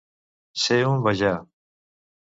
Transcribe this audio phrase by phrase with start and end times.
[0.61, 1.35] Ser un bajà.